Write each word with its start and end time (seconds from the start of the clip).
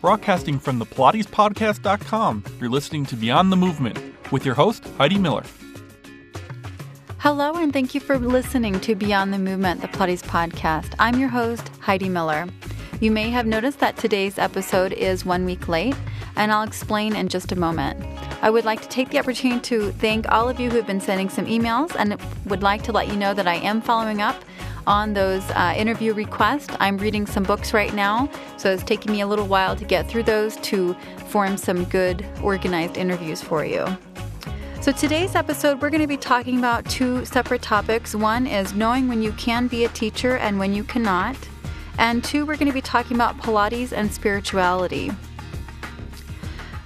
Broadcasting 0.00 0.58
from 0.58 0.78
the 0.78 0.86
PilatesPodcast.com, 0.86 2.44
you're 2.58 2.70
listening 2.70 3.04
to 3.04 3.16
Beyond 3.16 3.52
the 3.52 3.56
Movement 3.56 3.98
with 4.32 4.46
your 4.46 4.54
host, 4.54 4.82
Heidi 4.96 5.18
Miller. 5.18 5.44
Hello, 7.18 7.56
and 7.56 7.70
thank 7.70 7.94
you 7.94 8.00
for 8.00 8.18
listening 8.18 8.80
to 8.80 8.94
Beyond 8.94 9.34
the 9.34 9.38
Movement, 9.38 9.82
the 9.82 9.88
Pilates 9.88 10.22
podcast. 10.22 10.94
I'm 10.98 11.18
your 11.18 11.28
host, 11.28 11.70
Heidi 11.80 12.08
Miller. 12.08 12.46
You 13.00 13.10
may 13.10 13.28
have 13.28 13.44
noticed 13.44 13.80
that 13.80 13.98
today's 13.98 14.38
episode 14.38 14.94
is 14.94 15.26
one 15.26 15.44
week 15.44 15.68
late, 15.68 15.96
and 16.34 16.50
I'll 16.50 16.62
explain 16.62 17.14
in 17.14 17.28
just 17.28 17.52
a 17.52 17.56
moment. 17.56 18.02
I 18.40 18.48
would 18.48 18.64
like 18.64 18.80
to 18.80 18.88
take 18.88 19.10
the 19.10 19.18
opportunity 19.18 19.60
to 19.60 19.92
thank 19.92 20.26
all 20.32 20.48
of 20.48 20.58
you 20.58 20.70
who 20.70 20.76
have 20.76 20.86
been 20.86 21.02
sending 21.02 21.28
some 21.28 21.44
emails 21.44 21.94
and 21.98 22.18
would 22.46 22.62
like 22.62 22.82
to 22.84 22.92
let 22.92 23.08
you 23.08 23.16
know 23.16 23.34
that 23.34 23.46
I 23.46 23.56
am 23.56 23.82
following 23.82 24.22
up 24.22 24.42
on 24.86 25.14
those 25.14 25.42
uh, 25.50 25.74
interview 25.76 26.14
requests. 26.14 26.74
I'm 26.80 26.98
reading 26.98 27.26
some 27.26 27.42
books 27.42 27.72
right 27.72 27.94
now, 27.94 28.30
so 28.56 28.72
it's 28.72 28.82
taking 28.82 29.12
me 29.12 29.20
a 29.20 29.26
little 29.26 29.46
while 29.46 29.76
to 29.76 29.84
get 29.84 30.08
through 30.08 30.24
those 30.24 30.56
to 30.56 30.94
form 31.28 31.56
some 31.56 31.84
good, 31.84 32.24
organized 32.42 32.96
interviews 32.96 33.42
for 33.42 33.64
you. 33.64 33.86
So, 34.80 34.92
today's 34.92 35.34
episode, 35.34 35.82
we're 35.82 35.90
going 35.90 36.00
to 36.00 36.06
be 36.06 36.16
talking 36.16 36.58
about 36.58 36.86
two 36.86 37.24
separate 37.26 37.60
topics. 37.60 38.14
One 38.14 38.46
is 38.46 38.72
knowing 38.72 39.08
when 39.08 39.20
you 39.20 39.32
can 39.32 39.66
be 39.66 39.84
a 39.84 39.88
teacher 39.90 40.38
and 40.38 40.58
when 40.58 40.72
you 40.72 40.84
cannot. 40.84 41.36
And 41.98 42.24
two, 42.24 42.46
we're 42.46 42.56
going 42.56 42.68
to 42.68 42.72
be 42.72 42.80
talking 42.80 43.14
about 43.14 43.36
Pilates 43.36 43.92
and 43.92 44.10
spirituality. 44.10 45.10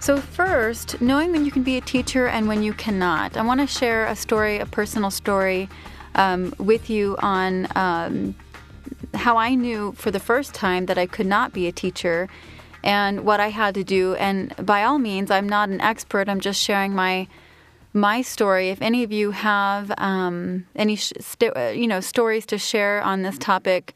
So, 0.00 0.16
first, 0.18 1.00
knowing 1.00 1.30
when 1.30 1.44
you 1.44 1.52
can 1.52 1.62
be 1.62 1.76
a 1.76 1.80
teacher 1.80 2.26
and 2.26 2.48
when 2.48 2.64
you 2.64 2.74
cannot. 2.74 3.36
I 3.36 3.42
want 3.42 3.60
to 3.60 3.66
share 3.66 4.06
a 4.06 4.16
story, 4.16 4.58
a 4.58 4.66
personal 4.66 5.12
story, 5.12 5.68
um, 6.14 6.54
with 6.58 6.90
you 6.90 7.16
on 7.18 7.68
um, 7.76 8.34
how 9.14 9.36
I 9.36 9.54
knew 9.54 9.92
for 9.92 10.10
the 10.10 10.20
first 10.20 10.54
time 10.54 10.86
that 10.86 10.98
I 10.98 11.06
could 11.06 11.26
not 11.26 11.52
be 11.52 11.66
a 11.66 11.72
teacher 11.72 12.28
and 12.82 13.24
what 13.24 13.40
I 13.40 13.48
had 13.48 13.74
to 13.74 13.84
do. 13.84 14.14
And 14.16 14.54
by 14.64 14.84
all 14.84 14.98
means, 14.98 15.30
I'm 15.30 15.48
not 15.48 15.68
an 15.68 15.80
expert, 15.80 16.28
I'm 16.28 16.40
just 16.40 16.60
sharing 16.60 16.94
my 16.94 17.26
my 17.96 18.22
story. 18.22 18.70
If 18.70 18.82
any 18.82 19.04
of 19.04 19.12
you 19.12 19.30
have 19.30 19.92
um, 19.98 20.66
any 20.74 20.96
st- 20.96 21.56
uh, 21.56 21.72
you 21.74 21.86
know 21.86 22.00
stories 22.00 22.44
to 22.46 22.58
share 22.58 23.00
on 23.02 23.22
this 23.22 23.38
topic, 23.38 23.94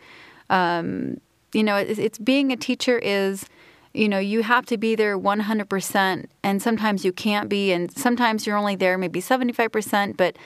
um, 0.48 1.20
you 1.52 1.64
know, 1.64 1.76
it's, 1.76 1.98
it's, 1.98 2.18
being 2.18 2.52
a 2.52 2.56
teacher 2.56 2.98
is 2.98 3.46
you 3.92 4.08
know 4.08 4.20
you 4.20 4.44
have 4.44 4.66
to 4.66 4.78
be 4.78 4.94
there 4.94 5.18
100%, 5.18 6.26
and 6.44 6.62
sometimes 6.62 7.04
you 7.04 7.12
can't 7.12 7.48
be, 7.48 7.72
and 7.72 7.90
sometimes 7.96 8.46
you're 8.46 8.56
only 8.56 8.76
there 8.76 8.96
maybe 8.96 9.20
75%, 9.20 10.16
but 10.16 10.36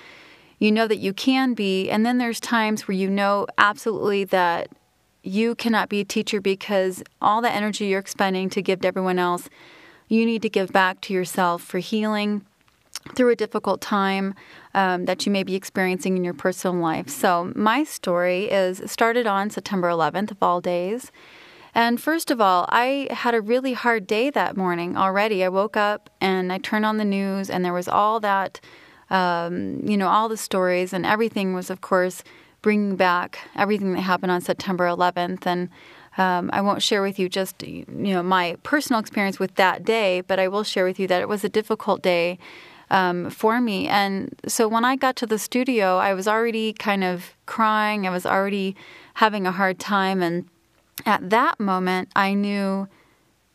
you 0.63 0.71
know 0.71 0.87
that 0.87 0.99
you 0.99 1.13
can 1.13 1.55
be, 1.55 1.91
and 1.91 2.07
then 2.07 2.19
there's 2.19 2.39
times 2.39 2.87
where 2.87 2.97
you 2.97 3.11
know 3.11 3.49
absolutely 3.59 4.23
that 4.23 4.69
you 5.25 5.57
cannot 5.57 5.89
be 5.89 5.99
a 5.99 6.05
teacher 6.05 6.41
because 6.41 7.03
all 7.21 7.43
the 7.43 7.51
energy 7.51 7.87
you're 7.87 7.99
expending 7.99 8.49
to 8.51 8.63
give 8.63 8.81
to 8.83 8.87
everyone 8.87 9.19
else, 9.19 9.49
you 10.07 10.25
need 10.25 10.41
to 10.43 10.49
give 10.49 10.71
back 10.71 11.01
to 11.01 11.13
yourself 11.13 11.63
for 11.63 11.81
healing 11.81 12.47
through 13.17 13.31
a 13.31 13.35
difficult 13.35 13.81
time 13.81 14.37
um, 14.73 15.07
that 15.07 15.27
you 15.27 15.33
may 15.33 15.43
be 15.43 15.57
experiencing 15.57 16.17
in 16.17 16.23
your 16.23 16.33
personal 16.33 16.81
life. 16.81 17.09
So, 17.09 17.51
my 17.57 17.83
story 17.83 18.45
is 18.45 18.89
started 18.89 19.27
on 19.27 19.51
September 19.51 19.89
11th 19.89 20.31
of 20.31 20.37
all 20.41 20.61
days. 20.61 21.11
And 21.75 22.01
first 22.01 22.31
of 22.31 22.41
all, 22.41 22.67
I 22.69 23.09
had 23.11 23.35
a 23.35 23.41
really 23.41 23.73
hard 23.73 24.07
day 24.07 24.31
that 24.31 24.57
morning 24.57 24.97
already. 24.97 25.43
I 25.43 25.49
woke 25.49 25.77
up 25.77 26.09
and 26.21 26.53
I 26.53 26.59
turned 26.59 26.87
on 26.87 26.99
the 26.99 27.05
news, 27.05 27.51
and 27.51 27.65
there 27.65 27.73
was 27.73 27.89
all 27.89 28.21
that, 28.21 28.61
um, 29.13 29.81
you 29.85 29.97
know, 29.97 30.09
all 30.09 30.29
the 30.29 30.37
stories, 30.37 30.93
and 30.93 31.07
everything 31.07 31.55
was, 31.55 31.71
of 31.71 31.81
course, 31.81 32.25
bringing 32.63 32.97
back 32.97 33.39
everything 33.55 33.93
that 33.93 34.01
happened 34.01 34.33
on 34.33 34.41
September 34.41 34.87
11th. 34.87 35.47
And 35.47 35.69
um, 36.19 36.51
I 36.53 36.61
won't 36.61 36.83
share 36.83 37.03
with 37.03 37.19
you 37.19 37.29
just 37.29 37.63
you 37.63 37.85
know 37.89 38.23
my 38.23 38.57
personal 38.63 39.01
experience 39.01 39.39
with 39.39 39.55
that 39.57 39.85
day, 39.85 40.23
but 40.23 40.39
I 40.41 40.49
will 40.49 40.65
share 40.65 40.85
with 40.85 40.99
you 40.99 41.07
that 41.09 41.21
it 41.21 41.29
was 41.29 41.45
a 41.45 41.49
difficult 41.49 42.03
day 42.03 42.39
um, 42.91 43.31
for 43.31 43.61
me. 43.61 43.89
And 43.89 44.35
so 44.47 44.69
when 44.69 44.85
I 44.85 44.97
got 44.97 45.17
to 45.17 45.27
the 45.27 45.39
studio, 45.39 45.99
I 45.99 46.15
was 46.15 46.29
already 46.29 46.73
kind 46.73 47.03
of 47.03 47.35
crying. 47.47 48.07
I 48.07 48.11
was 48.11 48.27
already 48.27 48.77
having 49.15 49.47
a 49.47 49.53
hard 49.53 49.79
time. 49.79 50.23
And 50.23 50.47
at 51.07 51.31
that 51.31 51.59
moment, 51.59 52.11
I 52.15 52.35
knew 52.35 52.89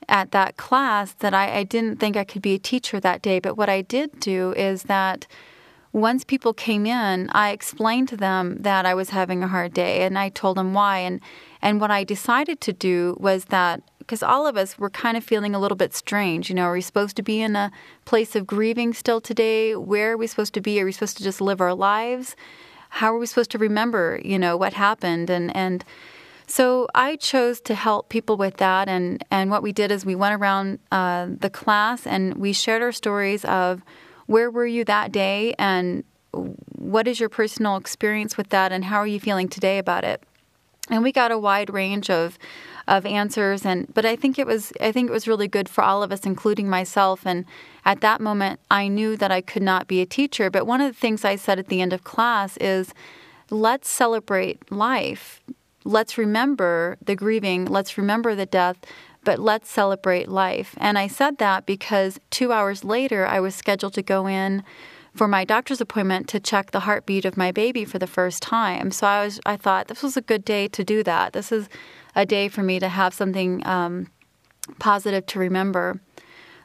at 0.09 0.31
that 0.31 0.57
class 0.57 1.13
that 1.13 1.33
I, 1.33 1.59
I 1.59 1.63
didn't 1.63 1.99
think 1.99 2.15
I 2.15 2.23
could 2.23 2.41
be 2.41 2.55
a 2.55 2.59
teacher 2.59 2.99
that 2.99 3.21
day. 3.21 3.39
But 3.39 3.57
what 3.57 3.69
I 3.69 3.81
did 3.81 4.19
do 4.19 4.53
is 4.53 4.83
that 4.83 5.27
once 5.91 6.23
people 6.23 6.53
came 6.53 6.85
in, 6.85 7.29
I 7.31 7.51
explained 7.51 8.09
to 8.09 8.17
them 8.17 8.57
that 8.61 8.85
I 8.85 8.93
was 8.93 9.09
having 9.09 9.43
a 9.43 9.47
hard 9.47 9.73
day 9.73 10.03
and 10.03 10.17
I 10.17 10.29
told 10.29 10.57
them 10.57 10.73
why. 10.73 10.99
And, 10.99 11.21
and 11.61 11.81
what 11.81 11.91
I 11.91 12.03
decided 12.03 12.61
to 12.61 12.73
do 12.73 13.17
was 13.19 13.45
that 13.45 13.81
because 13.97 14.23
all 14.23 14.47
of 14.47 14.55
us 14.55 14.79
were 14.79 14.89
kind 14.89 15.17
of 15.17 15.23
feeling 15.23 15.53
a 15.53 15.59
little 15.59 15.75
bit 15.75 15.93
strange. 15.93 16.49
You 16.49 16.55
know, 16.55 16.63
are 16.63 16.73
we 16.73 16.81
supposed 16.81 17.17
to 17.17 17.23
be 17.23 17.41
in 17.41 17.57
a 17.57 17.71
place 18.05 18.37
of 18.37 18.47
grieving 18.47 18.93
still 18.93 19.19
today? 19.19 19.75
Where 19.75 20.13
are 20.13 20.17
we 20.17 20.27
supposed 20.27 20.53
to 20.53 20.61
be? 20.61 20.79
Are 20.79 20.85
we 20.85 20.93
supposed 20.93 21.17
to 21.17 21.23
just 21.23 21.41
live 21.41 21.59
our 21.59 21.73
lives? 21.73 22.37
How 22.89 23.13
are 23.13 23.17
we 23.17 23.25
supposed 23.25 23.51
to 23.51 23.57
remember, 23.57 24.21
you 24.23 24.39
know, 24.39 24.55
what 24.55 24.71
happened? 24.73 25.29
And 25.29 25.53
and 25.53 25.83
so 26.47 26.87
I 26.95 27.17
chose 27.17 27.59
to 27.61 27.75
help 27.75 28.07
people 28.09 28.37
with 28.37 28.57
that. 28.57 28.87
And 28.87 29.23
and 29.29 29.51
what 29.51 29.61
we 29.61 29.73
did 29.73 29.91
is 29.91 30.05
we 30.05 30.15
went 30.15 30.33
around 30.33 30.79
uh, 30.91 31.27
the 31.29 31.49
class 31.49 32.07
and 32.07 32.35
we 32.35 32.53
shared 32.53 32.81
our 32.81 32.93
stories 32.93 33.43
of 33.45 33.81
where 34.25 34.49
were 34.49 34.65
you 34.65 34.83
that 34.85 35.11
day 35.11 35.53
and 35.59 36.03
what 36.31 37.07
is 37.07 37.19
your 37.19 37.29
personal 37.29 37.75
experience 37.77 38.37
with 38.37 38.49
that 38.49 38.71
and 38.71 38.85
how 38.85 38.97
are 38.97 39.07
you 39.07 39.19
feeling 39.19 39.47
today 39.47 39.77
about 39.77 40.03
it 40.03 40.21
and 40.89 41.01
we 41.01 41.11
got 41.11 41.31
a 41.31 41.39
wide 41.39 41.73
range 41.73 42.09
of 42.09 42.37
of 42.87 43.05
answers 43.05 43.65
and 43.65 43.91
but 43.93 44.05
I 44.05 44.15
think 44.15 44.37
it 44.37 44.45
was 44.45 44.71
I 44.79 44.91
think 44.91 45.09
it 45.09 45.13
was 45.13 45.27
really 45.27 45.47
good 45.47 45.67
for 45.67 45.83
all 45.83 46.03
of 46.03 46.11
us 46.11 46.25
including 46.25 46.69
myself 46.69 47.25
and 47.25 47.45
at 47.85 48.01
that 48.01 48.21
moment 48.21 48.59
I 48.69 48.87
knew 48.87 49.17
that 49.17 49.31
I 49.31 49.41
could 49.41 49.63
not 49.63 49.87
be 49.87 50.01
a 50.01 50.05
teacher 50.05 50.49
but 50.49 50.67
one 50.67 50.81
of 50.81 50.93
the 50.93 50.99
things 50.99 51.25
I 51.25 51.35
said 51.35 51.59
at 51.59 51.67
the 51.67 51.81
end 51.81 51.93
of 51.93 52.03
class 52.03 52.57
is 52.57 52.93
let's 53.49 53.89
celebrate 53.89 54.71
life 54.71 55.41
let's 55.87 56.17
remember 56.17 56.97
the 57.01 57.15
grieving 57.15 57.65
let's 57.65 57.97
remember 57.97 58.35
the 58.35 58.45
death 58.45 58.77
but 59.23 59.39
let's 59.39 59.69
celebrate 59.69 60.27
life 60.29 60.75
and 60.77 60.97
I 60.97 61.07
said 61.07 61.37
that 61.37 61.65
because 61.65 62.19
2 62.31 62.51
hours 62.51 62.83
later 62.83 63.25
I 63.25 63.39
was 63.39 63.55
scheduled 63.55 63.93
to 63.95 64.01
go 64.01 64.27
in 64.27 64.63
for 65.17 65.27
my 65.27 65.43
doctor's 65.43 65.81
appointment 65.81 66.29
to 66.29 66.39
check 66.39 66.71
the 66.71 66.81
heartbeat 66.81 67.25
of 67.25 67.35
my 67.35 67.51
baby 67.51 67.83
for 67.83 67.97
the 67.97 68.07
first 68.07 68.41
time. 68.43 68.91
So 68.91 69.07
I 69.07 69.25
was 69.25 69.39
I 69.45 69.57
thought 69.57 69.87
this 69.87 70.03
was 70.03 70.15
a 70.15 70.21
good 70.21 70.45
day 70.45 70.67
to 70.69 70.83
do 70.83 71.03
that. 71.03 71.33
This 71.33 71.51
is 71.51 71.67
a 72.15 72.25
day 72.25 72.47
for 72.47 72.63
me 72.63 72.79
to 72.79 72.87
have 72.87 73.13
something 73.13 73.65
um, 73.65 74.07
positive 74.79 75.25
to 75.27 75.39
remember. 75.39 75.99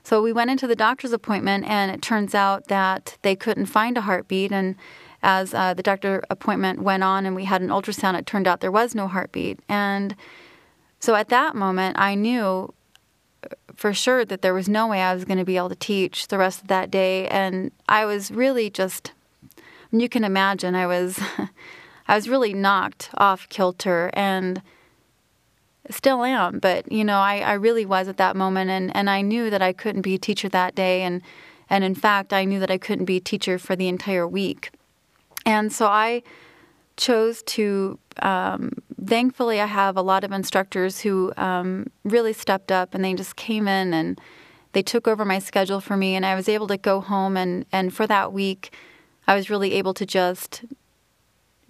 So 0.05 0.23
we 0.23 0.33
went 0.33 0.51
into 0.51 0.67
the 0.67 0.77
doctor's 0.77 1.13
appointment, 1.13 1.65
and 1.65 1.91
it 1.91 2.03
turns 2.03 2.35
out 2.35 2.69
that 2.69 3.17
they 3.23 3.37
couldn't 3.37 3.67
find 3.67 3.97
a 3.97 4.03
heartbeat. 4.03 4.53
And 4.53 4.75
as 5.23 5.55
uh, 5.55 5.75
the 5.75 5.83
doctor 5.83 6.23
appointment 6.31 6.83
went 6.83 7.03
on, 7.03 7.27
and 7.27 7.35
we 7.37 7.45
had 7.45 7.63
an 7.63 7.69
ultrasound, 7.69 8.19
it 8.19 8.27
turned 8.27 8.49
out 8.49 8.61
there 8.61 8.73
was 8.73 8.95
no 8.95 9.09
heartbeat. 9.09 9.61
And 9.69 10.17
so 11.01 11.15
at 11.15 11.29
that 11.29 11.55
moment, 11.55 11.99
I 11.99 12.15
knew 12.15 12.73
for 13.75 13.93
sure 13.93 14.25
that 14.25 14.43
there 14.43 14.55
was 14.55 14.69
no 14.69 14.87
way 14.87 15.01
I 15.01 15.15
was 15.15 15.25
going 15.25 15.39
to 15.39 15.45
be 15.45 15.57
able 15.57 15.69
to 15.69 15.75
teach 15.75 16.29
the 16.29 16.39
rest 16.39 16.63
of 16.63 16.69
that 16.69 16.91
day. 16.91 17.27
And 17.29 17.73
I 17.89 18.05
was 18.05 18.31
really 18.31 18.71
just, 18.71 19.13
you 19.91 20.09
can 20.09 20.25
imagine, 20.25 20.75
I 20.75 20.87
was, 20.87 21.21
I 22.09 22.15
was 22.15 22.29
really 22.29 22.55
knocked 22.55 23.11
off 23.17 23.49
kilter 23.49 24.11
and 24.15 24.63
still 25.91 26.25
am. 26.25 26.59
But 26.59 26.91
you 26.91 27.05
know, 27.05 27.19
I, 27.19 27.39
I 27.39 27.53
really 27.55 27.87
was 27.87 28.09
at 28.09 28.17
that 28.19 28.37
moment, 28.37 28.71
and 28.71 28.95
and 28.95 29.09
I 29.11 29.23
knew 29.23 29.51
that 29.51 29.63
I 29.63 29.73
couldn't 29.73 30.03
be 30.03 30.15
a 30.15 30.19
teacher 30.19 30.49
that 30.49 30.75
day, 30.75 31.03
and 31.03 31.23
and 31.71 31.85
in 31.85 31.95
fact, 31.95 32.33
I 32.33 32.45
knew 32.45 32.61
that 32.61 32.71
I 32.71 32.79
couldn't 32.79 33.05
be 33.05 33.17
a 33.17 33.21
teacher 33.21 33.59
for 33.59 33.77
the 33.77 33.89
entire 33.89 34.27
week. 34.27 34.71
And 35.45 35.73
so 35.73 35.87
I 35.87 36.23
chose 36.97 37.43
to 37.45 37.99
um, 38.21 38.73
thankfully, 39.05 39.61
I 39.61 39.67
have 39.67 39.97
a 39.97 40.03
lot 40.03 40.25
of 40.25 40.33
instructors 40.33 41.01
who 41.01 41.33
um, 41.37 41.87
really 42.05 42.33
stepped 42.33 42.71
up 42.71 42.95
and 42.95 43.05
they 43.05 43.15
just 43.15 43.37
came 43.37 43.67
in 43.67 43.95
and 43.95 44.21
they 44.73 44.83
took 44.83 45.07
over 45.07 45.25
my 45.25 45.39
schedule 45.39 45.81
for 45.81 45.99
me, 45.99 46.15
and 46.15 46.25
I 46.25 46.35
was 46.35 46.49
able 46.49 46.67
to 46.69 46.79
go 46.79 47.01
home. 47.01 47.37
And, 47.37 47.67
and 47.73 47.93
for 47.93 48.07
that 48.07 48.33
week, 48.33 48.75
I 49.27 49.35
was 49.35 49.51
really 49.51 49.75
able 49.75 49.93
to 49.95 50.07
just 50.07 50.65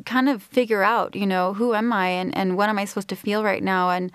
kind 0.06 0.29
of 0.29 0.43
figure 0.43 0.82
out, 0.82 1.17
you 1.17 1.26
know, 1.26 1.55
who 1.55 1.75
am 1.75 1.93
I 1.93 2.08
and, 2.08 2.37
and 2.37 2.56
what 2.56 2.69
am 2.69 2.79
I 2.79 2.85
supposed 2.85 3.08
to 3.08 3.17
feel 3.17 3.43
right 3.43 3.62
now 3.62 3.91
and 3.91 4.12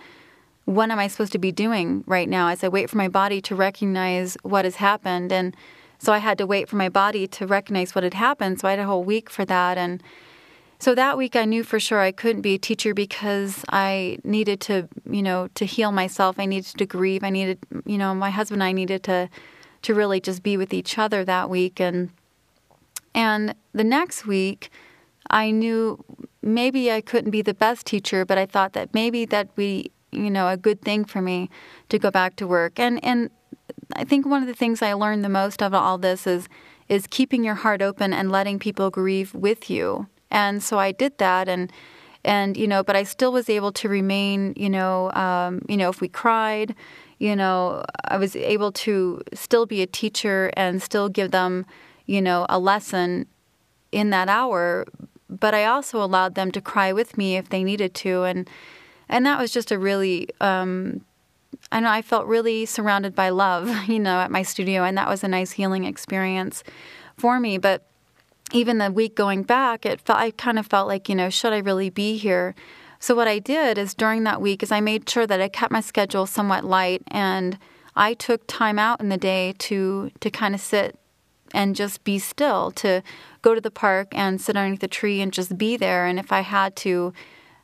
what 0.65 0.89
am 0.89 0.99
I 0.99 1.07
supposed 1.07 1.31
to 1.33 1.37
be 1.37 1.51
doing 1.51 2.03
right 2.07 2.27
now 2.27 2.49
as 2.49 2.63
I 2.63 2.67
wait 2.67 2.89
for 2.89 2.97
my 2.97 3.07
body 3.07 3.41
to 3.41 3.55
recognize 3.55 4.37
what 4.43 4.65
has 4.65 4.77
happened. 4.77 5.31
And 5.31 5.55
so 5.99 6.13
I 6.13 6.19
had 6.19 6.37
to 6.37 6.47
wait 6.47 6.69
for 6.69 6.75
my 6.75 6.89
body 6.89 7.27
to 7.27 7.47
recognize 7.47 7.95
what 7.95 8.03
had 8.03 8.13
happened. 8.13 8.59
So 8.59 8.67
I 8.67 8.71
had 8.71 8.79
a 8.79 8.85
whole 8.85 9.03
week 9.03 9.29
for 9.29 9.45
that. 9.45 9.77
And 9.77 10.01
so 10.79 10.93
that 10.93 11.17
week 11.17 11.35
I 11.35 11.45
knew 11.45 11.63
for 11.63 11.79
sure 11.79 11.99
I 11.99 12.11
couldn't 12.11 12.41
be 12.41 12.55
a 12.55 12.59
teacher 12.59 12.93
because 12.93 13.65
I 13.69 14.19
needed 14.23 14.61
to, 14.61 14.87
you 15.09 15.23
know, 15.23 15.49
to 15.55 15.65
heal 15.65 15.91
myself. 15.91 16.39
I 16.39 16.45
needed 16.45 16.77
to 16.77 16.85
grieve. 16.85 17.23
I 17.23 17.29
needed, 17.29 17.59
you 17.85 17.97
know, 17.97 18.13
my 18.13 18.29
husband 18.29 18.61
and 18.61 18.67
I 18.67 18.71
needed 18.71 19.03
to 19.03 19.29
to 19.83 19.93
really 19.93 20.19
just 20.19 20.43
be 20.43 20.57
with 20.57 20.73
each 20.73 20.97
other 20.97 21.23
that 21.23 21.49
week 21.49 21.79
and 21.79 22.09
and 23.13 23.53
the 23.73 23.83
next 23.83 24.25
week 24.25 24.69
I 25.29 25.51
knew 25.51 26.03
maybe 26.41 26.91
I 26.91 27.01
couldn't 27.01 27.31
be 27.31 27.41
the 27.41 27.53
best 27.53 27.85
teacher, 27.85 28.25
but 28.25 28.37
I 28.37 28.45
thought 28.45 28.73
that 28.73 28.93
maybe 28.93 29.25
that 29.25 29.49
we 29.55 29.91
you 30.11 30.29
know, 30.29 30.47
a 30.47 30.57
good 30.57 30.81
thing 30.81 31.05
for 31.05 31.21
me 31.21 31.49
to 31.89 31.99
go 31.99 32.11
back 32.11 32.35
to 32.37 32.47
work. 32.47 32.79
And 32.79 33.03
and 33.03 33.29
I 33.93 34.03
think 34.03 34.25
one 34.25 34.41
of 34.41 34.47
the 34.47 34.53
things 34.53 34.81
I 34.81 34.93
learned 34.93 35.23
the 35.23 35.29
most 35.29 35.61
of 35.63 35.73
all 35.73 35.97
this 35.97 36.27
is 36.27 36.47
is 36.89 37.05
keeping 37.09 37.43
your 37.43 37.55
heart 37.55 37.81
open 37.81 38.13
and 38.13 38.31
letting 38.31 38.59
people 38.59 38.89
grieve 38.89 39.33
with 39.33 39.69
you. 39.69 40.07
And 40.31 40.63
so 40.63 40.79
I 40.79 40.91
did 40.91 41.17
that 41.17 41.49
and 41.49 41.71
and 42.23 42.57
you 42.57 42.67
know, 42.67 42.83
but 42.83 42.95
I 42.95 43.03
still 43.03 43.31
was 43.31 43.49
able 43.49 43.71
to 43.73 43.87
remain, 43.87 44.53
you 44.57 44.69
know, 44.69 45.11
um, 45.13 45.61
you 45.69 45.77
know, 45.77 45.89
if 45.89 46.01
we 46.01 46.09
cried, 46.09 46.75
you 47.19 47.35
know, 47.35 47.83
I 48.05 48.17
was 48.17 48.35
able 48.35 48.71
to 48.73 49.21
still 49.33 49.65
be 49.65 49.81
a 49.81 49.87
teacher 49.87 50.51
and 50.57 50.81
still 50.81 51.09
give 51.09 51.31
them, 51.31 51.65
you 52.05 52.21
know, 52.21 52.45
a 52.49 52.59
lesson 52.59 53.27
in 53.91 54.09
that 54.09 54.27
hour. 54.29 54.85
But 55.29 55.53
I 55.53 55.65
also 55.65 56.03
allowed 56.03 56.35
them 56.35 56.51
to 56.51 56.61
cry 56.61 56.91
with 56.93 57.17
me 57.17 57.37
if 57.37 57.49
they 57.49 57.63
needed 57.63 57.93
to, 57.95 58.23
and 58.23 58.49
and 59.09 59.25
that 59.25 59.39
was 59.39 59.51
just 59.51 59.71
a 59.71 59.79
really, 59.79 60.27
um, 60.41 61.01
I 61.71 61.79
know 61.79 61.89
I 61.89 62.01
felt 62.01 62.27
really 62.27 62.65
surrounded 62.65 63.15
by 63.15 63.29
love, 63.29 63.69
you 63.87 63.99
know, 63.99 64.19
at 64.19 64.31
my 64.31 64.43
studio, 64.43 64.83
and 64.83 64.97
that 64.97 65.09
was 65.09 65.23
a 65.23 65.27
nice 65.27 65.51
healing 65.51 65.83
experience 65.83 66.63
for 67.17 67.39
me. 67.39 67.57
But 67.57 67.85
even 68.53 68.77
the 68.77 68.91
week 68.91 69.15
going 69.15 69.43
back, 69.43 69.85
it 69.85 69.99
felt, 70.01 70.19
I 70.19 70.31
kind 70.31 70.57
of 70.57 70.67
felt 70.67 70.87
like, 70.87 71.09
you 71.09 71.15
know, 71.15 71.29
should 71.29 71.53
I 71.53 71.59
really 71.59 71.89
be 71.89 72.17
here? 72.17 72.55
So 72.99 73.15
what 73.15 73.27
I 73.27 73.39
did 73.39 73.77
is 73.77 73.93
during 73.93 74.23
that 74.23 74.41
week 74.41 74.63
is 74.63 74.71
I 74.71 74.79
made 74.79 75.09
sure 75.09 75.27
that 75.27 75.41
I 75.41 75.49
kept 75.49 75.71
my 75.71 75.81
schedule 75.81 76.25
somewhat 76.25 76.63
light 76.63 77.03
and 77.07 77.59
I 77.95 78.13
took 78.13 78.47
time 78.47 78.79
out 78.79 79.01
in 79.01 79.09
the 79.09 79.17
day 79.17 79.53
to 79.59 80.11
to 80.19 80.29
kind 80.29 80.55
of 80.55 80.61
sit 80.61 80.97
and 81.53 81.75
just 81.75 82.03
be 82.03 82.19
still, 82.19 82.71
to 82.71 83.01
go 83.41 83.55
to 83.55 83.61
the 83.61 83.71
park 83.71 84.09
and 84.11 84.41
sit 84.41 84.57
underneath 84.57 84.81
the 84.81 84.87
tree 84.87 85.21
and 85.21 85.31
just 85.31 85.57
be 85.57 85.77
there. 85.77 86.05
And 86.05 86.19
if 86.19 86.31
I 86.31 86.41
had 86.41 86.75
to 86.77 87.13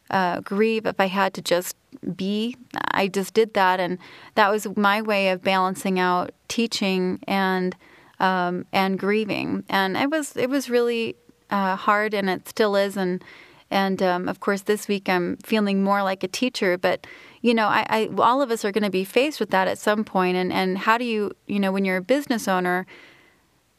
uh, 0.10 0.40
grieve, 0.40 0.86
if 0.86 1.00
I 1.00 1.08
had 1.08 1.34
to 1.36 1.42
just 1.42 1.76
be, 2.16 2.56
I 2.92 3.08
just 3.08 3.34
did 3.34 3.54
that. 3.54 3.80
And 3.80 3.98
that 4.36 4.50
was 4.50 4.68
my 4.76 5.02
way 5.02 5.30
of 5.30 5.42
balancing 5.42 6.00
out 6.00 6.32
teaching 6.48 7.20
and 7.28 7.76
um, 8.20 8.66
and 8.72 8.98
grieving. 8.98 9.64
And 9.70 9.98
it 9.98 10.10
was 10.10 10.36
it 10.38 10.50
was 10.50 10.70
really 10.70 11.16
uh, 11.50 11.76
hard, 11.76 12.14
and 12.14 12.30
it 12.30 12.48
still 12.48 12.76
is. 12.76 12.98
And 12.98 13.24
and 13.70 14.02
um, 14.02 14.30
of 14.30 14.40
course, 14.40 14.62
this 14.62 14.88
week 14.88 15.10
I'm 15.10 15.38
feeling 15.38 15.84
more 15.84 16.04
like 16.04 16.24
a 16.24 16.28
teacher. 16.28 16.78
But 16.78 17.06
you 17.42 17.54
know, 17.54 17.68
I, 17.68 17.86
I 17.90 18.10
all 18.18 18.42
of 18.42 18.52
us 18.52 18.64
are 18.64 18.72
going 18.72 18.84
to 18.84 18.90
be 18.90 19.04
faced 19.04 19.40
with 19.40 19.50
that 19.52 19.68
at 19.68 19.78
some 19.78 20.04
point. 20.04 20.38
And 20.38 20.54
and 20.54 20.78
how 20.78 20.98
do 20.98 21.06
you 21.06 21.32
you 21.48 21.60
know 21.60 21.72
when 21.72 21.86
you're 21.86 21.98
a 21.98 22.02
business 22.02 22.48
owner, 22.48 22.86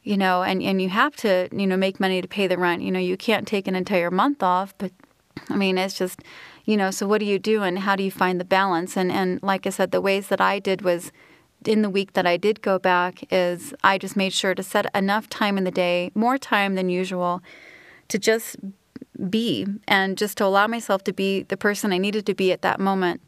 you 0.03 0.17
know, 0.17 0.43
and 0.43 0.61
and 0.61 0.81
you 0.81 0.89
have 0.89 1.15
to 1.17 1.49
you 1.51 1.65
know 1.65 1.77
make 1.77 1.99
money 1.99 2.21
to 2.21 2.27
pay 2.27 2.47
the 2.47 2.57
rent. 2.57 2.81
You 2.81 2.91
know, 2.91 2.99
you 2.99 3.17
can't 3.17 3.47
take 3.47 3.67
an 3.67 3.75
entire 3.75 4.11
month 4.11 4.43
off. 4.43 4.77
But 4.77 4.91
I 5.49 5.55
mean, 5.55 5.77
it's 5.77 5.97
just 5.97 6.21
you 6.65 6.75
know. 6.77 6.91
So 6.91 7.07
what 7.07 7.19
do 7.19 7.25
you 7.25 7.39
do, 7.39 7.63
and 7.63 7.79
how 7.79 7.95
do 7.95 8.03
you 8.03 8.11
find 8.11 8.39
the 8.39 8.45
balance? 8.45 8.97
And 8.97 9.11
and 9.11 9.41
like 9.41 9.65
I 9.65 9.69
said, 9.69 9.91
the 9.91 10.01
ways 10.01 10.27
that 10.27 10.41
I 10.41 10.59
did 10.59 10.81
was 10.81 11.11
in 11.67 11.81
the 11.81 11.89
week 11.89 12.13
that 12.13 12.27
I 12.27 12.37
did 12.37 12.61
go 12.61 12.77
back 12.77 13.23
is 13.31 13.73
I 13.83 13.97
just 13.97 14.15
made 14.15 14.33
sure 14.33 14.53
to 14.53 14.63
set 14.63 14.93
enough 14.95 15.29
time 15.29 15.57
in 15.57 15.63
the 15.63 15.71
day, 15.71 16.11
more 16.13 16.37
time 16.37 16.75
than 16.75 16.89
usual, 16.89 17.41
to 18.09 18.19
just 18.19 18.57
be 19.29 19.65
and 19.87 20.17
just 20.17 20.37
to 20.37 20.45
allow 20.45 20.67
myself 20.67 21.03
to 21.05 21.13
be 21.13 21.43
the 21.43 21.57
person 21.57 21.93
I 21.93 21.97
needed 21.97 22.25
to 22.25 22.35
be 22.35 22.51
at 22.51 22.61
that 22.61 22.79
moment, 22.79 23.21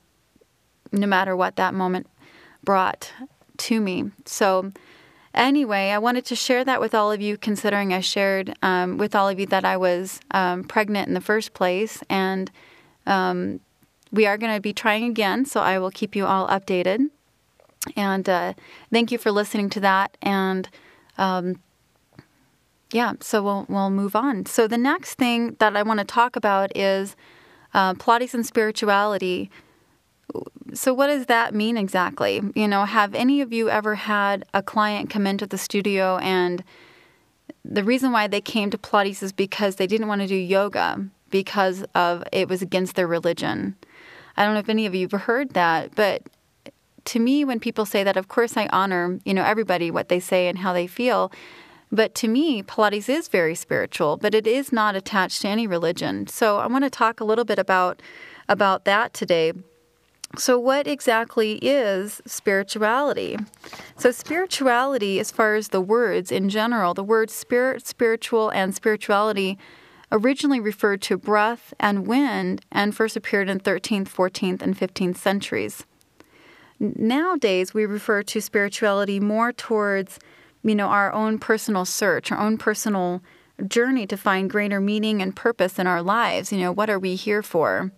no 0.91 1.07
matter 1.07 1.35
what 1.35 1.55
that 1.55 1.73
moment 1.73 2.07
brought 2.63 3.11
to 3.57 3.79
me. 3.79 4.11
So, 4.25 4.71
anyway, 5.33 5.89
I 5.89 5.97
wanted 5.97 6.25
to 6.25 6.35
share 6.35 6.63
that 6.65 6.81
with 6.81 6.93
all 6.93 7.11
of 7.11 7.21
you, 7.21 7.37
considering 7.37 7.93
I 7.93 8.01
shared 8.01 8.53
um, 8.61 8.97
with 8.97 9.15
all 9.15 9.29
of 9.29 9.39
you 9.39 9.45
that 9.47 9.65
I 9.65 9.77
was 9.77 10.19
um, 10.31 10.63
pregnant 10.63 11.07
in 11.07 11.13
the 11.13 11.21
first 11.21 11.53
place. 11.53 12.03
And 12.09 12.51
um, 13.07 13.61
we 14.11 14.25
are 14.25 14.37
going 14.37 14.53
to 14.53 14.61
be 14.61 14.73
trying 14.73 15.05
again, 15.05 15.45
so 15.45 15.61
I 15.61 15.79
will 15.79 15.91
keep 15.91 16.15
you 16.15 16.25
all 16.25 16.47
updated. 16.47 17.09
And 17.95 18.27
uh, 18.27 18.53
thank 18.91 19.11
you 19.11 19.17
for 19.17 19.31
listening 19.31 19.69
to 19.71 19.79
that. 19.79 20.17
And 20.21 20.69
um, 21.17 21.61
yeah, 22.91 23.13
so 23.21 23.41
we'll 23.41 23.65
we'll 23.69 23.89
move 23.89 24.15
on. 24.15 24.45
So 24.45 24.67
the 24.67 24.77
next 24.77 25.15
thing 25.15 25.55
that 25.59 25.75
I 25.75 25.83
want 25.83 25.99
to 25.99 26.05
talk 26.05 26.35
about 26.35 26.75
is 26.75 27.15
uh, 27.73 27.93
Pilates 27.95 28.33
and 28.33 28.45
spirituality. 28.45 29.49
So 30.73 30.93
what 30.93 31.07
does 31.07 31.27
that 31.27 31.55
mean 31.55 31.77
exactly? 31.77 32.41
You 32.53 32.67
know, 32.67 32.83
have 32.85 33.15
any 33.15 33.39
of 33.39 33.53
you 33.53 33.69
ever 33.69 33.95
had 33.95 34.45
a 34.53 34.61
client 34.61 35.09
come 35.09 35.25
into 35.25 35.47
the 35.47 35.57
studio 35.57 36.17
and 36.17 36.63
the 37.63 37.83
reason 37.83 38.11
why 38.11 38.27
they 38.27 38.41
came 38.41 38.69
to 38.69 38.77
Pilates 38.77 39.23
is 39.23 39.31
because 39.31 39.75
they 39.75 39.87
didn't 39.87 40.07
want 40.07 40.21
to 40.21 40.27
do 40.27 40.35
yoga 40.35 41.09
because 41.29 41.83
of 41.95 42.23
it 42.31 42.49
was 42.49 42.61
against 42.61 42.95
their 42.95 43.07
religion. 43.07 43.75
I 44.35 44.43
don't 44.43 44.53
know 44.53 44.59
if 44.59 44.69
any 44.69 44.85
of 44.85 44.95
you 44.95 45.07
have 45.11 45.21
heard 45.21 45.51
that, 45.51 45.95
but 45.95 46.23
to 47.05 47.19
me, 47.19 47.45
when 47.45 47.59
people 47.59 47.85
say 47.85 48.03
that, 48.03 48.17
of 48.17 48.27
course 48.27 48.57
I 48.57 48.67
honor, 48.67 49.19
you 49.25 49.33
know, 49.33 49.43
everybody 49.43 49.89
what 49.89 50.09
they 50.09 50.19
say 50.19 50.47
and 50.47 50.57
how 50.59 50.73
they 50.73 50.87
feel. 50.87 51.31
But 51.91 52.13
to 52.15 52.27
me, 52.27 52.61
Pilates 52.63 53.07
is 53.07 53.29
very 53.29 53.55
spiritual, 53.55 54.17
but 54.17 54.35
it 54.35 54.45
is 54.45 54.73
not 54.73 54.95
attached 54.95 55.41
to 55.43 55.47
any 55.47 55.67
religion. 55.67 56.27
So 56.27 56.57
I 56.57 56.67
want 56.67 56.83
to 56.83 56.89
talk 56.89 57.19
a 57.19 57.23
little 57.23 57.45
bit 57.45 57.59
about 57.59 58.01
about 58.49 58.85
that 58.85 59.13
today. 59.13 59.53
So, 60.37 60.59
what 60.59 60.87
exactly 60.87 61.53
is 61.61 62.21
spirituality? 62.25 63.37
So, 63.95 64.11
spirituality, 64.11 65.19
as 65.19 65.31
far 65.31 65.55
as 65.55 65.69
the 65.69 65.79
words 65.79 66.31
in 66.31 66.49
general, 66.49 66.93
the 66.93 67.03
words 67.03 67.33
spirit, 67.33 67.87
spiritual, 67.87 68.49
and 68.49 68.75
spirituality 68.75 69.57
originally 70.11 70.59
referred 70.59 71.01
to 71.03 71.17
breath 71.17 71.73
and 71.79 72.07
wind 72.07 72.61
and 72.71 72.95
first 72.95 73.15
appeared 73.15 73.49
in 73.49 73.59
13th, 73.59 74.07
14th, 74.07 74.61
and 74.61 74.77
15th 74.77 75.17
centuries. 75.17 75.85
Nowadays, 76.79 77.73
we 77.73 77.85
refer 77.85 78.23
to 78.23 78.41
spirituality 78.41 79.19
more 79.19 79.51
towards 79.51 80.19
you 80.63 80.75
know, 80.75 80.87
our 80.87 81.13
own 81.13 81.39
personal 81.39 81.85
search, 81.85 82.31
our 82.31 82.39
own 82.39 82.57
personal 82.57 83.21
journey 83.67 84.05
to 84.07 84.17
find 84.17 84.49
greater 84.49 84.79
meaning 84.79 85.21
and 85.21 85.35
purpose 85.35 85.79
in 85.79 85.87
our 85.87 86.01
lives. 86.01 86.51
You 86.51 86.59
know, 86.59 86.71
what 86.71 86.89
are 86.89 86.99
we 86.99 87.15
here 87.15 87.41
for? 87.41 87.91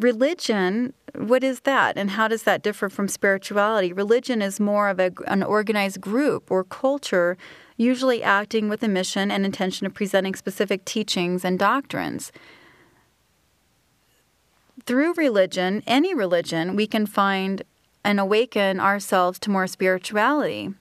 Religion, 0.00 0.92
what 1.14 1.44
is 1.44 1.60
that 1.60 1.96
and 1.96 2.10
how 2.10 2.26
does 2.26 2.42
that 2.44 2.62
differ 2.62 2.88
from 2.88 3.06
spirituality? 3.06 3.92
Religion 3.92 4.42
is 4.42 4.58
more 4.58 4.88
of 4.88 4.98
a, 4.98 5.12
an 5.26 5.42
organized 5.42 6.00
group 6.00 6.50
or 6.50 6.64
culture, 6.64 7.36
usually 7.76 8.22
acting 8.22 8.68
with 8.68 8.82
a 8.82 8.88
mission 8.88 9.30
and 9.30 9.44
intention 9.44 9.86
of 9.86 9.94
presenting 9.94 10.34
specific 10.34 10.84
teachings 10.84 11.44
and 11.44 11.58
doctrines. 11.58 12.32
Through 14.84 15.14
religion, 15.14 15.82
any 15.86 16.14
religion, 16.14 16.74
we 16.74 16.86
can 16.86 17.06
find 17.06 17.62
and 18.02 18.18
awaken 18.18 18.80
ourselves 18.80 19.38
to 19.40 19.50
more 19.50 19.66
spirituality 19.66 20.72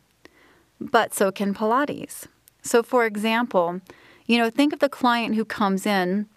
but 0.80 1.14
so 1.14 1.32
can 1.32 1.54
Pilates. 1.54 2.28
So, 2.62 2.84
for 2.84 3.06
example, 3.06 3.82
you 4.26 4.38
know, 4.38 4.50
think 4.50 4.74
of 4.74 4.80
the 4.80 4.90
client 4.90 5.36
who 5.36 5.46
comes 5.46 5.86
in 5.86 6.28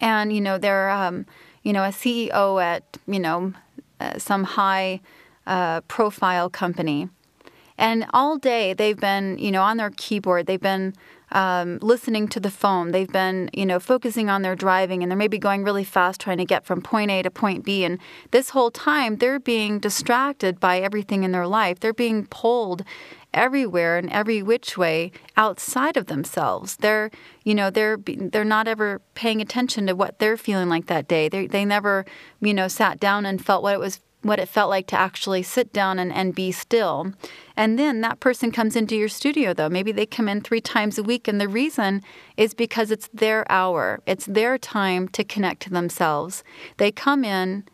and, 0.00 0.32
you 0.32 0.40
know, 0.40 0.58
they're, 0.58 0.90
um, 0.90 1.26
you 1.62 1.72
know, 1.72 1.84
a 1.84 1.88
CEO 1.88 2.62
at, 2.62 2.82
you 3.06 3.20
know, 3.20 3.52
uh, 4.00 4.18
some 4.18 4.44
high 4.44 5.00
uh, 5.46 5.80
profile 5.82 6.50
company. 6.50 7.08
And 7.78 8.06
all 8.12 8.38
day 8.38 8.74
they've 8.74 8.98
been, 8.98 9.38
you 9.38 9.50
know, 9.50 9.62
on 9.62 9.76
their 9.76 9.90
keyboard, 9.90 10.46
they've 10.46 10.60
been 10.60 10.94
um, 11.32 11.78
listening 11.80 12.28
to 12.28 12.40
the 12.40 12.50
phone. 12.50 12.92
They've 12.92 13.10
been, 13.10 13.50
you 13.52 13.64
know, 13.64 13.80
focusing 13.80 14.28
on 14.28 14.42
their 14.42 14.54
driving 14.54 15.02
and 15.02 15.10
they're 15.10 15.16
maybe 15.16 15.38
going 15.38 15.64
really 15.64 15.84
fast 15.84 16.20
trying 16.20 16.38
to 16.38 16.44
get 16.44 16.64
from 16.64 16.82
point 16.82 17.10
A 17.10 17.22
to 17.22 17.30
point 17.30 17.64
B. 17.64 17.84
And 17.84 17.98
this 18.30 18.50
whole 18.50 18.70
time 18.70 19.16
they're 19.16 19.40
being 19.40 19.78
distracted 19.78 20.60
by 20.60 20.80
everything 20.80 21.24
in 21.24 21.32
their 21.32 21.46
life. 21.46 21.80
They're 21.80 21.94
being 21.94 22.26
pulled 22.26 22.84
everywhere 23.34 23.98
and 23.98 24.10
every 24.10 24.42
which 24.42 24.76
way 24.76 25.12
outside 25.36 25.96
of 25.96 26.06
themselves. 26.06 26.76
They're, 26.76 27.10
you 27.44 27.54
know, 27.54 27.70
they're 27.70 27.98
they're 27.98 28.44
not 28.44 28.68
ever 28.68 29.00
paying 29.14 29.40
attention 29.40 29.86
to 29.86 29.94
what 29.94 30.18
they're 30.18 30.36
feeling 30.36 30.68
like 30.68 30.86
that 30.86 31.08
day. 31.08 31.28
They 31.28 31.46
they 31.46 31.64
never, 31.64 32.04
you 32.40 32.54
know, 32.54 32.68
sat 32.68 33.00
down 33.00 33.26
and 33.26 33.44
felt 33.44 33.62
what 33.62 33.74
it 33.74 33.80
was 33.80 34.00
what 34.22 34.38
it 34.38 34.48
felt 34.48 34.70
like 34.70 34.86
to 34.86 34.98
actually 34.98 35.42
sit 35.42 35.72
down 35.72 35.98
and, 35.98 36.12
and 36.12 36.34
be 36.34 36.52
still. 36.52 37.12
And 37.56 37.78
then 37.78 38.00
that 38.00 38.20
person 38.20 38.50
comes 38.50 38.76
into 38.76 38.96
your 38.96 39.08
studio, 39.08 39.52
though. 39.52 39.68
Maybe 39.68 39.92
they 39.92 40.06
come 40.06 40.28
in 40.28 40.40
three 40.40 40.60
times 40.60 40.96
a 40.96 41.02
week, 41.02 41.28
and 41.28 41.40
the 41.40 41.48
reason 41.48 42.02
is 42.36 42.54
because 42.54 42.90
it's 42.90 43.08
their 43.12 43.50
hour, 43.50 44.00
it's 44.06 44.26
their 44.26 44.58
time 44.58 45.08
to 45.08 45.24
connect 45.24 45.62
to 45.62 45.70
themselves. 45.70 46.44
They 46.78 46.92
come 46.92 47.24
in, 47.24 47.64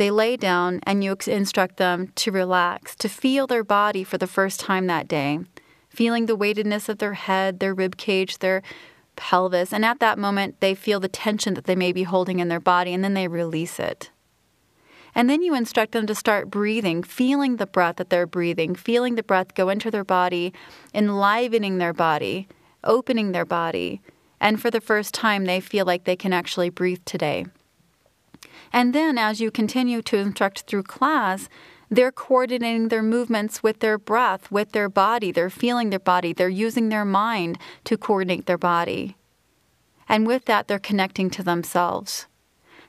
they 0.00 0.10
lay 0.10 0.34
down, 0.34 0.80
and 0.84 1.04
you 1.04 1.14
instruct 1.26 1.76
them 1.76 2.10
to 2.14 2.32
relax, 2.32 2.96
to 2.96 3.06
feel 3.06 3.46
their 3.46 3.62
body 3.62 4.02
for 4.02 4.16
the 4.16 4.26
first 4.26 4.58
time 4.58 4.86
that 4.86 5.06
day, 5.06 5.40
feeling 5.90 6.24
the 6.24 6.34
weightedness 6.34 6.88
of 6.88 6.96
their 6.96 7.12
head, 7.12 7.60
their 7.60 7.74
rib 7.74 7.98
cage, 7.98 8.38
their 8.38 8.62
pelvis. 9.16 9.74
And 9.74 9.84
at 9.84 10.00
that 10.00 10.18
moment, 10.18 10.58
they 10.60 10.74
feel 10.74 11.00
the 11.00 11.08
tension 11.08 11.52
that 11.52 11.64
they 11.64 11.76
may 11.76 11.92
be 11.92 12.04
holding 12.04 12.40
in 12.40 12.48
their 12.48 12.60
body, 12.60 12.94
and 12.94 13.04
then 13.04 13.12
they 13.12 13.28
release 13.28 13.78
it. 13.78 14.10
And 15.14 15.28
then 15.28 15.42
you 15.42 15.54
instruct 15.54 15.92
them 15.92 16.06
to 16.06 16.14
start 16.14 16.48
breathing, 16.48 17.02
feeling 17.02 17.56
the 17.56 17.66
breath 17.66 17.96
that 17.96 18.08
they're 18.08 18.26
breathing, 18.26 18.74
feeling 18.74 19.16
the 19.16 19.22
breath 19.22 19.54
go 19.54 19.68
into 19.68 19.90
their 19.90 20.02
body, 20.02 20.54
enlivening 20.94 21.76
their 21.76 21.92
body, 21.92 22.48
opening 22.84 23.32
their 23.32 23.44
body. 23.44 24.00
And 24.40 24.62
for 24.62 24.70
the 24.70 24.80
first 24.80 25.12
time, 25.12 25.44
they 25.44 25.60
feel 25.60 25.84
like 25.84 26.04
they 26.04 26.16
can 26.16 26.32
actually 26.32 26.70
breathe 26.70 27.02
today. 27.04 27.44
And 28.72 28.94
then 28.94 29.18
as 29.18 29.40
you 29.40 29.50
continue 29.50 30.02
to 30.02 30.16
instruct 30.16 30.62
through 30.62 30.84
class, 30.84 31.48
they're 31.90 32.12
coordinating 32.12 32.88
their 32.88 33.02
movements 33.02 33.62
with 33.62 33.80
their 33.80 33.98
breath, 33.98 34.50
with 34.50 34.72
their 34.72 34.88
body. 34.88 35.32
They're 35.32 35.50
feeling 35.50 35.90
their 35.90 35.98
body. 35.98 36.32
They're 36.32 36.48
using 36.48 36.88
their 36.88 37.04
mind 37.04 37.58
to 37.84 37.98
coordinate 37.98 38.46
their 38.46 38.58
body. 38.58 39.16
And 40.08 40.26
with 40.26 40.44
that, 40.44 40.68
they're 40.68 40.78
connecting 40.78 41.30
to 41.30 41.42
themselves. 41.42 42.26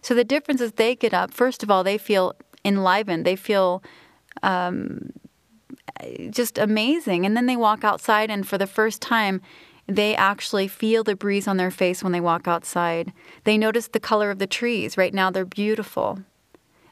So 0.02 0.14
the 0.14 0.24
difference 0.24 0.62
is 0.62 0.74
they 0.74 0.96
get 0.96 1.14
up, 1.14 1.34
first 1.34 1.64
of 1.64 1.72
all, 1.72 1.84
they 1.84 1.98
feel 1.98 2.36
enlivened. 2.64 3.26
They 3.26 3.36
feel 3.36 3.84
um, 4.44 5.12
just 6.30 6.58
amazing. 6.58 7.26
And 7.26 7.36
then 7.36 7.46
they 7.46 7.56
walk 7.56 7.84
outside, 7.84 8.30
and 8.32 8.48
for 8.48 8.58
the 8.58 8.68
first 8.68 9.02
time, 9.02 9.42
they 9.95 10.15
actually 10.15 10.67
feel 10.67 11.03
the 11.03 11.15
breeze 11.15 11.48
on 11.48 11.57
their 11.57 11.71
face 11.71 12.03
when 12.03 12.12
they 12.12 12.19
walk 12.19 12.48
outside. 12.48 13.13
They 13.43 13.57
notice 13.57 13.88
the 13.88 14.00
color 14.00 14.29
of 14.31 14.39
the 14.39 14.48
trees. 14.48 14.98
Right 14.98 15.13
now, 15.13 15.31
they're 15.31 15.45
beautiful. 15.45 16.19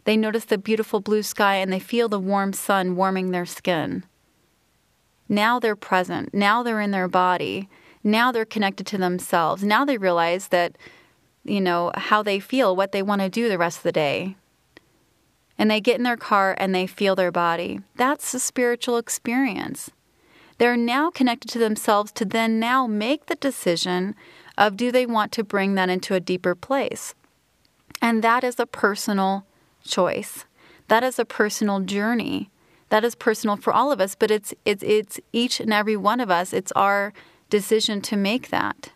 They 0.06 0.18
notice 0.18 0.46
the 0.46 0.58
beautiful 0.58 1.02
blue 1.02 1.24
sky 1.24 1.56
and 1.56 1.72
they 1.72 1.80
feel 1.80 2.10
the 2.10 2.20
warm 2.20 2.54
sun 2.54 2.96
warming 2.96 3.32
their 3.32 3.46
skin. 3.46 4.04
Now 5.28 5.60
they're 5.60 5.76
present. 5.76 6.34
Now 6.34 6.64
they're 6.64 6.82
in 6.82 6.92
their 6.92 7.08
body. 7.08 7.70
Now 8.04 8.32
they're 8.32 8.46
connected 8.46 8.88
to 8.88 8.98
themselves. 8.98 9.64
Now 9.64 9.86
they 9.86 9.98
realize 9.98 10.48
that, 10.48 10.78
you 11.44 11.62
know, 11.62 11.92
how 11.96 12.24
they 12.24 12.40
feel, 12.40 12.76
what 12.76 12.92
they 12.92 13.04
want 13.04 13.22
to 13.22 13.30
do 13.30 13.50
the 13.50 13.58
rest 13.58 13.78
of 13.78 13.84
the 13.84 13.92
day. 13.92 14.36
And 15.58 15.70
they 15.70 15.82
get 15.82 15.98
in 15.98 16.04
their 16.04 16.18
car 16.18 16.56
and 16.58 16.74
they 16.74 16.88
feel 16.88 17.16
their 17.16 17.32
body. 17.32 17.82
That's 17.96 18.34
a 18.34 18.40
spiritual 18.40 18.98
experience. 18.98 19.92
They're 20.60 20.78
now 20.78 21.10
connected 21.10 21.50
to 21.52 21.60
themselves 21.60 22.12
to 22.14 22.26
then 22.26 22.60
now 22.60 22.86
make 22.86 23.26
the 23.26 23.36
decision 23.36 24.14
of 24.58 24.78
do 24.78 24.92
they 24.92 25.06
want 25.06 25.32
to 25.32 25.44
bring 25.44 25.76
that 25.76 25.90
into 25.90 26.14
a 26.14 26.20
deeper 26.20 26.54
place. 26.54 27.16
And 28.02 28.22
that 28.24 28.44
is 28.44 28.60
a 28.60 28.66
personal 28.66 29.46
choice. 29.84 30.46
That 30.90 31.04
is 31.04 31.18
a 31.18 31.26
personal 31.26 31.80
journey. 31.80 32.50
That 32.90 33.06
is 33.06 33.16
personal 33.16 33.56
for 33.56 33.72
all 33.72 33.92
of 33.92 34.02
us, 34.02 34.16
but 34.16 34.32
it's 34.32 34.54
it's 34.66 34.84
it's 34.84 35.20
each 35.32 35.60
and 35.60 35.72
every 35.72 35.96
one 35.96 36.20
of 36.20 36.30
us. 36.30 36.54
It's 36.54 36.72
our 36.74 37.14
decision 37.50 38.02
to 38.02 38.18
make 38.18 38.50
that. 38.50 38.92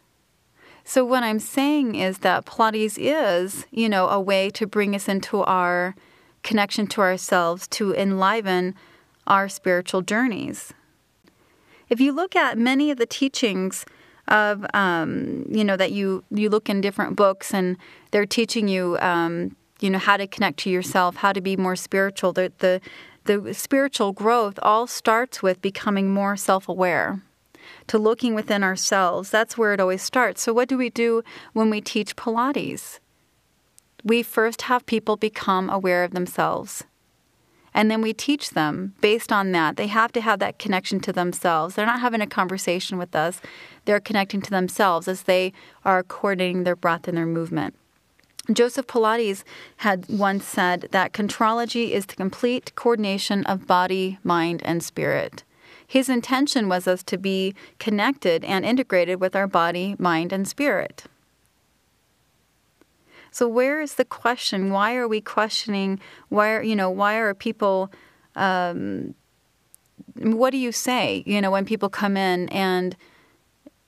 So 0.83 1.05
what 1.05 1.23
I'm 1.23 1.39
saying 1.39 1.95
is 1.95 2.19
that 2.19 2.45
Pilates 2.45 2.97
is, 2.99 3.65
you 3.71 3.87
know, 3.87 4.09
a 4.09 4.19
way 4.19 4.49
to 4.49 4.67
bring 4.67 4.95
us 4.95 5.07
into 5.07 5.41
our 5.43 5.95
connection 6.41 6.87
to 6.87 7.01
ourselves, 7.01 7.67
to 7.69 7.93
enliven 7.93 8.75
our 9.25 9.47
spiritual 9.47 10.01
journeys. 10.01 10.73
If 11.89 11.99
you 11.99 12.11
look 12.11 12.35
at 12.35 12.57
many 12.57 12.91
of 12.91 12.97
the 12.97 13.05
teachings 13.05 13.85
of, 14.27 14.65
um, 14.73 15.45
you 15.49 15.63
know, 15.63 15.77
that 15.77 15.91
you 15.91 16.23
you 16.31 16.49
look 16.49 16.69
in 16.69 16.81
different 16.81 17.15
books 17.15 17.53
and 17.53 17.77
they're 18.11 18.25
teaching 18.25 18.67
you 18.67 18.97
um, 18.99 19.55
you 19.79 19.89
know 19.89 19.99
how 19.99 20.17
to 20.17 20.27
connect 20.27 20.59
to 20.59 20.69
yourself, 20.69 21.17
how 21.17 21.33
to 21.33 21.41
be 21.41 21.57
more 21.57 21.75
spiritual. 21.75 22.31
The 22.31 22.51
the, 22.59 22.81
the 23.25 23.53
spiritual 23.53 24.13
growth 24.13 24.57
all 24.61 24.87
starts 24.87 25.43
with 25.43 25.61
becoming 25.61 26.09
more 26.11 26.37
self-aware 26.37 27.21
to 27.87 27.97
looking 27.97 28.33
within 28.33 28.63
ourselves. 28.63 29.29
That's 29.29 29.57
where 29.57 29.73
it 29.73 29.79
always 29.79 30.01
starts. 30.01 30.41
So, 30.41 30.53
what 30.53 30.69
do 30.69 30.77
we 30.77 30.89
do 30.89 31.23
when 31.53 31.69
we 31.69 31.81
teach 31.81 32.15
Pilates? 32.15 32.99
We 34.03 34.23
first 34.23 34.63
have 34.63 34.85
people 34.85 35.15
become 35.15 35.69
aware 35.69 36.03
of 36.03 36.11
themselves. 36.11 36.83
And 37.73 37.89
then 37.89 38.01
we 38.01 38.13
teach 38.13 38.51
them 38.51 38.93
based 39.01 39.31
on 39.31 39.51
that. 39.51 39.77
They 39.77 39.87
have 39.87 40.11
to 40.13 40.21
have 40.21 40.39
that 40.39 40.59
connection 40.59 40.99
to 41.01 41.13
themselves. 41.13 41.75
They're 41.75 41.85
not 41.85 42.01
having 42.01 42.21
a 42.21 42.27
conversation 42.27 42.97
with 42.97 43.15
us, 43.15 43.41
they're 43.85 43.99
connecting 43.99 44.41
to 44.41 44.51
themselves 44.51 45.07
as 45.07 45.23
they 45.23 45.53
are 45.83 46.03
coordinating 46.03 46.63
their 46.63 46.75
breath 46.75 47.07
and 47.07 47.17
their 47.17 47.25
movement. 47.25 47.75
Joseph 48.51 48.87
Pilates 48.87 49.43
had 49.77 50.05
once 50.09 50.43
said 50.43 50.89
that 50.91 51.13
contrology 51.13 51.91
is 51.91 52.05
the 52.05 52.15
complete 52.15 52.75
coordination 52.75 53.45
of 53.45 53.65
body, 53.65 54.19
mind, 54.21 54.61
and 54.65 54.83
spirit. 54.83 55.43
His 55.87 56.09
intention 56.09 56.67
was 56.67 56.87
us 56.87 57.03
to 57.03 57.17
be 57.17 57.55
connected 57.79 58.43
and 58.43 58.65
integrated 58.65 59.21
with 59.21 59.35
our 59.35 59.47
body, 59.47 59.95
mind, 59.97 60.33
and 60.33 60.47
spirit. 60.47 61.05
So 63.33 63.47
where 63.47 63.81
is 63.81 63.95
the 63.95 64.05
question? 64.05 64.69
Why 64.69 64.95
are 64.95 65.07
we 65.07 65.19
questioning? 65.19 65.99
Why 66.29 66.51
are 66.51 66.61
you 66.61 66.75
know? 66.75 66.91
Why 66.91 67.15
are 67.15 67.33
people? 67.33 67.91
Um, 68.35 69.15
what 70.15 70.51
do 70.51 70.57
you 70.57 70.71
say? 70.71 71.23
You 71.25 71.41
know, 71.41 71.49
when 71.49 71.65
people 71.65 71.89
come 71.89 72.15
in 72.15 72.47
and 72.49 72.95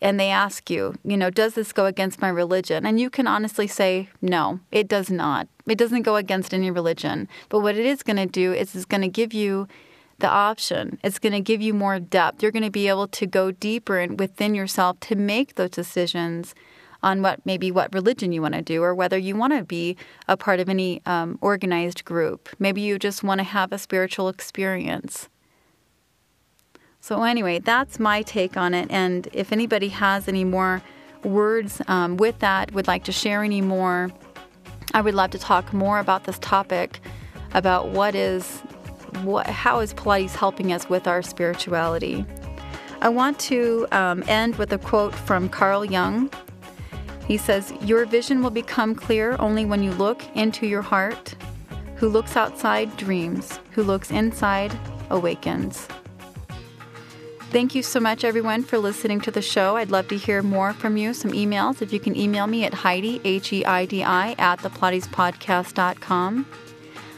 and 0.01 0.19
they 0.19 0.31
ask 0.31 0.71
you, 0.71 0.95
you 1.03 1.15
know, 1.15 1.29
does 1.29 1.53
this 1.53 1.71
go 1.71 1.85
against 1.85 2.21
my 2.21 2.27
religion? 2.27 2.87
And 2.87 2.99
you 2.99 3.11
can 3.11 3.27
honestly 3.27 3.67
say, 3.67 4.09
no, 4.19 4.59
it 4.71 4.87
does 4.87 5.11
not. 5.11 5.47
It 5.67 5.77
doesn't 5.77 6.01
go 6.01 6.15
against 6.15 6.51
any 6.51 6.71
religion. 6.71 7.27
But 7.49 7.59
what 7.59 7.77
it 7.77 7.85
is 7.85 8.01
going 8.01 8.17
to 8.17 8.25
do 8.25 8.51
is 8.51 8.75
it's 8.75 8.85
going 8.85 9.01
to 9.01 9.07
give 9.07 9.31
you 9.31 9.67
the 10.19 10.27
option. 10.27 10.97
It's 11.03 11.19
going 11.19 11.33
to 11.33 11.39
give 11.39 11.61
you 11.61 11.73
more 11.73 11.99
depth. 11.99 12.41
You're 12.41 12.51
going 12.51 12.63
to 12.63 12.71
be 12.71 12.87
able 12.87 13.07
to 13.09 13.25
go 13.27 13.51
deeper 13.51 13.99
in, 13.99 14.17
within 14.17 14.55
yourself 14.55 14.99
to 15.01 15.15
make 15.15 15.55
those 15.55 15.71
decisions 15.71 16.55
on 17.05 17.21
what 17.21 17.39
maybe 17.45 17.71
what 17.71 17.93
religion 17.93 18.31
you 18.31 18.41
want 18.41 18.55
to 18.55 18.63
do 18.63 18.81
or 18.81 18.95
whether 18.95 19.17
you 19.17 19.35
want 19.35 19.53
to 19.53 19.63
be 19.63 19.95
a 20.27 20.35
part 20.35 20.59
of 20.59 20.67
any 20.67 21.03
um, 21.05 21.37
organized 21.39 22.03
group. 22.03 22.49
Maybe 22.57 22.81
you 22.81 22.97
just 22.97 23.23
want 23.23 23.37
to 23.39 23.43
have 23.43 23.71
a 23.71 23.77
spiritual 23.77 24.27
experience. 24.27 25.29
So, 26.99 27.21
anyway, 27.21 27.59
that's 27.59 27.99
my 27.99 28.23
take 28.23 28.57
on 28.57 28.73
it. 28.73 28.89
And 28.89 29.27
if 29.31 29.51
anybody 29.51 29.89
has 29.89 30.27
any 30.27 30.43
more 30.43 30.81
words 31.23 31.79
um, 31.87 32.17
with 32.17 32.39
that, 32.39 32.73
would 32.73 32.87
like 32.87 33.03
to 33.03 33.11
share 33.11 33.43
any 33.43 33.61
more, 33.61 34.11
I 34.95 35.01
would 35.01 35.13
love 35.13 35.29
to 35.31 35.37
talk 35.37 35.71
more 35.71 35.99
about 35.99 36.23
this 36.23 36.39
topic 36.39 36.99
about 37.53 37.89
what 37.89 38.15
is, 38.15 38.61
what, 39.21 39.45
how 39.45 39.79
is 39.79 39.93
Pilates 39.93 40.35
helping 40.35 40.73
us 40.73 40.89
with 40.89 41.07
our 41.07 41.21
spirituality. 41.21 42.25
I 43.01 43.09
want 43.09 43.37
to 43.41 43.85
um, 43.91 44.23
end 44.27 44.55
with 44.55 44.73
a 44.73 44.79
quote 44.79 45.13
from 45.13 45.49
Carl 45.49 45.85
Jung. 45.85 46.31
He 47.27 47.37
says, 47.37 47.73
Your 47.81 48.05
vision 48.05 48.43
will 48.43 48.51
become 48.51 48.95
clear 48.95 49.35
only 49.39 49.65
when 49.65 49.83
you 49.83 49.91
look 49.91 50.23
into 50.35 50.67
your 50.67 50.81
heart. 50.81 51.35
Who 51.97 52.09
looks 52.09 52.35
outside 52.35 52.95
dreams, 52.97 53.59
who 53.71 53.83
looks 53.83 54.11
inside 54.11 54.77
awakens. 55.09 55.87
Thank 57.51 57.73
you 57.73 57.83
so 57.83 58.01
much, 58.01 58.25
everyone, 58.25 58.63
for 58.63 58.77
listening 58.77 59.21
to 59.21 59.31
the 59.31 59.41
show. 59.41 59.77
I'd 59.77 59.89
love 59.89 60.09
to 60.09 60.17
hear 60.17 60.43
more 60.43 60.73
from 60.73 60.97
you, 60.97 61.13
some 61.13 61.31
emails. 61.31 61.81
If 61.81 61.93
you 61.93 62.01
can 62.01 62.15
email 62.15 62.47
me 62.47 62.65
at 62.65 62.73
Heidi, 62.73 63.21
H 63.23 63.53
E 63.53 63.63
I 63.63 63.85
D 63.85 64.03
I, 64.03 64.33
at 64.37 64.59
thepilatespodcast.com. 64.59 66.45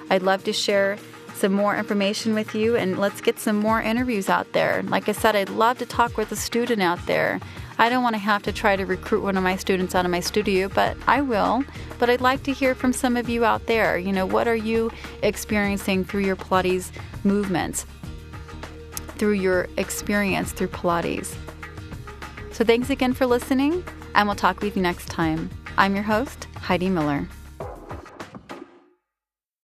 I'd 0.09 0.21
love 0.21 0.43
to 0.43 0.53
share 0.53 0.97
some 1.33 1.53
more 1.53 1.75
information 1.75 2.33
with 2.33 2.53
you 2.53 2.75
and 2.75 2.99
let's 2.99 3.21
get 3.21 3.39
some 3.39 3.57
more 3.57 3.81
interviews 3.81 4.29
out 4.29 4.53
there. 4.53 4.83
Like 4.83 5.09
I 5.09 5.11
said, 5.11 5.35
I'd 5.35 5.49
love 5.49 5.79
to 5.79 5.85
talk 5.85 6.17
with 6.17 6.31
a 6.31 6.35
student 6.35 6.81
out 6.81 7.03
there. 7.07 7.39
I 7.79 7.89
don't 7.89 8.03
want 8.03 8.15
to 8.15 8.19
have 8.19 8.43
to 8.43 8.51
try 8.51 8.75
to 8.75 8.85
recruit 8.85 9.21
one 9.21 9.37
of 9.37 9.43
my 9.43 9.55
students 9.55 9.95
out 9.95 10.05
of 10.05 10.11
my 10.11 10.19
studio, 10.19 10.67
but 10.67 10.97
I 11.07 11.21
will. 11.21 11.63
But 11.99 12.09
I'd 12.09 12.21
like 12.21 12.43
to 12.43 12.53
hear 12.53 12.73
from 12.73 12.93
some 12.93 13.15
of 13.17 13.29
you 13.29 13.45
out 13.45 13.67
there. 13.67 13.97
You 13.97 14.11
know, 14.11 14.25
what 14.25 14.47
are 14.47 14.55
you 14.55 14.91
experiencing 15.21 16.03
through 16.05 16.21
your 16.21 16.35
Pilates 16.35 16.91
movements? 17.23 17.85
through 19.17 19.33
your 19.33 19.67
experience 19.77 20.51
through 20.51 20.69
Pilates. 20.69 21.35
So 22.51 22.63
thanks 22.63 22.89
again 22.89 23.13
for 23.13 23.25
listening, 23.25 23.83
and 24.15 24.27
we'll 24.27 24.35
talk 24.35 24.61
with 24.61 24.75
you 24.75 24.81
next 24.81 25.09
time. 25.09 25.49
I'm 25.77 25.93
your 25.93 26.03
host, 26.03 26.47
Heidi 26.55 26.89
Miller. 26.89 27.27